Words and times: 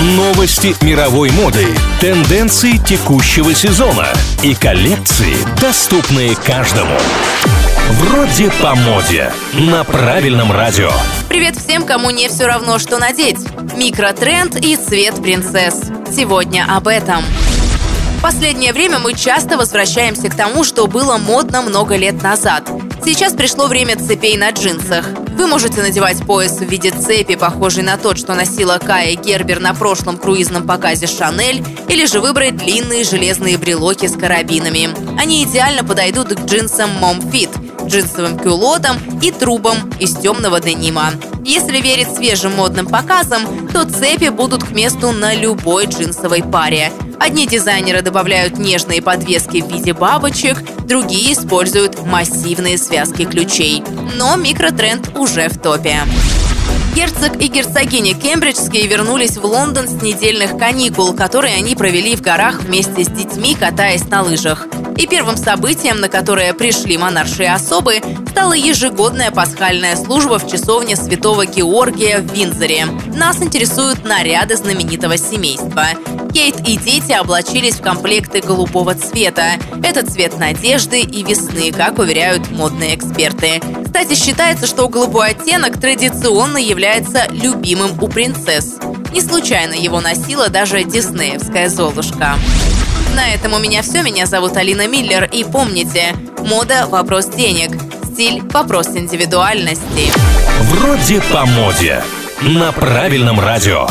Новости 0.00 0.76
мировой 0.84 1.32
моды, 1.32 1.66
тенденции 2.00 2.76
текущего 2.76 3.52
сезона 3.52 4.06
и 4.44 4.54
коллекции, 4.54 5.34
доступные 5.60 6.36
каждому. 6.36 6.96
Вроде 7.90 8.48
по 8.62 8.76
моде. 8.76 9.32
На 9.54 9.82
правильном 9.82 10.52
радио. 10.52 10.92
Привет 11.28 11.56
всем, 11.56 11.84
кому 11.84 12.10
не 12.10 12.28
все 12.28 12.46
равно, 12.46 12.78
что 12.78 12.98
надеть. 12.98 13.38
Микротренд 13.76 14.54
и 14.64 14.76
цвет 14.76 15.20
принцесс. 15.20 15.74
Сегодня 16.14 16.64
об 16.68 16.86
этом. 16.86 17.24
В 18.18 18.22
последнее 18.22 18.72
время 18.72 19.00
мы 19.00 19.14
часто 19.14 19.56
возвращаемся 19.56 20.28
к 20.28 20.36
тому, 20.36 20.62
что 20.62 20.86
было 20.86 21.16
модно 21.16 21.60
много 21.60 21.96
лет 21.96 22.22
назад. 22.22 22.70
Сейчас 23.04 23.32
пришло 23.32 23.66
время 23.66 23.96
цепей 23.96 24.36
на 24.36 24.50
джинсах. 24.50 25.06
Вы 25.38 25.46
можете 25.46 25.82
надевать 25.82 26.26
пояс 26.26 26.58
в 26.58 26.64
виде 26.64 26.90
цепи, 26.90 27.36
похожий 27.36 27.84
на 27.84 27.96
тот, 27.96 28.18
что 28.18 28.34
носила 28.34 28.80
Кая 28.84 29.14
Гербер 29.14 29.60
на 29.60 29.72
прошлом 29.72 30.18
круизном 30.18 30.66
показе 30.66 31.06
Шанель, 31.06 31.64
или 31.88 32.06
же 32.06 32.18
выбрать 32.18 32.56
длинные 32.56 33.04
железные 33.04 33.56
брелоки 33.56 34.08
с 34.08 34.16
карабинами. 34.16 34.88
Они 35.16 35.44
идеально 35.44 35.84
подойдут 35.84 36.34
к 36.34 36.44
джинсам 36.44 36.90
Fit– 37.30 37.50
джинсовым 37.86 38.36
кюлотом 38.36 38.96
и 39.22 39.30
трубам 39.30 39.90
из 40.00 40.16
темного 40.16 40.60
денима. 40.60 41.12
Если 41.44 41.80
верить 41.80 42.14
свежим 42.14 42.56
модным 42.56 42.86
показам, 42.86 43.68
то 43.68 43.84
цепи 43.84 44.28
будут 44.30 44.64
к 44.64 44.70
месту 44.72 45.12
на 45.12 45.34
любой 45.34 45.86
джинсовой 45.86 46.42
паре. 46.42 46.92
Одни 47.18 47.46
дизайнеры 47.46 48.02
добавляют 48.02 48.58
нежные 48.58 49.02
подвески 49.02 49.62
в 49.62 49.72
виде 49.72 49.92
бабочек, 49.92 50.58
другие 50.86 51.32
используют 51.32 52.04
массивные 52.04 52.78
связки 52.78 53.24
ключей. 53.24 53.82
Но 54.14 54.36
микротренд 54.36 55.10
уже 55.16 55.48
в 55.48 55.58
топе. 55.58 56.00
Герцог 56.94 57.40
и 57.40 57.46
герцогиня 57.46 58.14
Кембриджские 58.14 58.86
вернулись 58.88 59.36
в 59.36 59.44
Лондон 59.44 59.86
с 59.86 60.02
недельных 60.02 60.58
каникул, 60.58 61.14
которые 61.14 61.54
они 61.54 61.76
провели 61.76 62.16
в 62.16 62.22
горах 62.22 62.62
вместе 62.62 63.04
с 63.04 63.08
детьми, 63.08 63.54
катаясь 63.54 64.08
на 64.08 64.22
лыжах. 64.22 64.66
И 64.96 65.06
первым 65.06 65.36
событием, 65.36 66.00
на 66.00 66.08
которое 66.08 66.52
пришли 66.54 66.98
монаршие 66.98 67.52
особы, 67.52 68.00
стала 68.30 68.52
ежегодная 68.52 69.30
пасхальная 69.30 69.94
служба 69.94 70.40
в 70.40 70.50
часовне 70.50 70.96
Святого 70.96 71.46
Георгия 71.46 72.18
в 72.18 72.32
Винзоре. 72.32 72.86
Нас 73.14 73.40
интересуют 73.40 74.04
наряды 74.04 74.56
знаменитого 74.56 75.16
семейства. 75.16 75.86
Кейт 76.32 76.68
и 76.68 76.76
дети 76.76 77.12
облачились 77.12 77.76
в 77.76 77.80
комплекты 77.80 78.40
голубого 78.40 78.94
цвета. 78.94 79.52
Это 79.84 80.04
цвет 80.04 80.36
надежды 80.38 81.00
и 81.00 81.22
весны, 81.22 81.70
как 81.70 81.98
уверяют 82.00 82.50
модные 82.50 82.96
эксперты. 82.96 83.60
Кстати, 83.88 84.14
считается, 84.14 84.66
что 84.66 84.86
голубой 84.86 85.30
оттенок 85.30 85.80
традиционно 85.80 86.58
является 86.58 87.26
любимым 87.30 88.00
у 88.02 88.06
принцесс. 88.06 88.76
Не 89.14 89.22
случайно 89.22 89.72
его 89.72 90.02
носила 90.02 90.50
даже 90.50 90.84
диснеевская 90.84 91.70
Золушка. 91.70 92.34
На 93.16 93.30
этом 93.30 93.54
у 93.54 93.58
меня 93.58 93.80
все. 93.80 94.02
Меня 94.02 94.26
зовут 94.26 94.58
Алина 94.58 94.86
Миллер. 94.86 95.24
И 95.24 95.42
помните, 95.42 96.14
мода– 96.40 96.86
вопрос 96.90 97.28
денег, 97.28 97.70
стиль– 98.12 98.42
вопрос 98.52 98.88
индивидуальности. 98.88 100.12
Вроде 100.64 101.22
по 101.32 101.46
моде. 101.46 102.04
На 102.42 102.72
правильном 102.72 103.40
радио. 103.40 103.88